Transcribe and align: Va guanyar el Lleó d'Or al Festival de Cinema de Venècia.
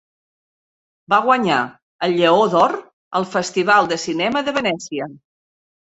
Va 1.13 1.19
guanyar 1.25 1.57
el 2.07 2.17
Lleó 2.21 2.41
d'Or 2.53 2.75
al 3.21 3.27
Festival 3.37 3.93
de 3.93 4.03
Cinema 4.07 4.43
de 4.49 4.55
Venècia. 4.61 5.13